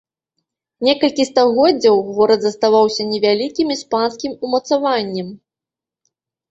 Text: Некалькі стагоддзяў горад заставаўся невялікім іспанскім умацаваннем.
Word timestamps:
Некалькі 0.87 1.25
стагоддзяў 1.31 2.01
горад 2.21 2.41
заставаўся 2.47 3.07
невялікім 3.13 3.67
іспанскім 3.77 4.31
умацаваннем. 4.49 5.27